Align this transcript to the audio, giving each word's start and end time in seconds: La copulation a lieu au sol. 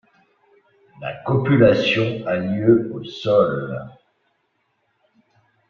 La 0.99 1.13
copulation 1.25 2.25
a 2.27 2.35
lieu 2.37 2.89
au 2.91 3.03
sol. 3.03 3.79